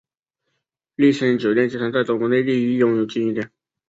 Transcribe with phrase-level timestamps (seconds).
[0.95, 3.51] 丽笙酒店集团在中国内地亦拥有经营点。